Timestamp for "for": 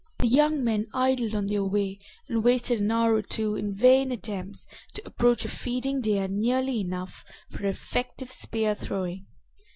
7.51-7.67